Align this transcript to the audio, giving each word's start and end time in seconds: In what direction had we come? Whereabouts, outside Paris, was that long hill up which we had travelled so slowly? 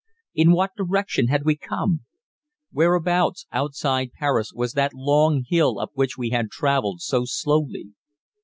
In 0.33 0.51
what 0.53 0.71
direction 0.75 1.27
had 1.27 1.45
we 1.45 1.55
come? 1.55 2.05
Whereabouts, 2.71 3.45
outside 3.51 4.13
Paris, 4.13 4.51
was 4.51 4.73
that 4.73 4.95
long 4.95 5.43
hill 5.47 5.77
up 5.77 5.91
which 5.93 6.17
we 6.17 6.31
had 6.31 6.49
travelled 6.49 7.01
so 7.01 7.21
slowly? 7.25 7.89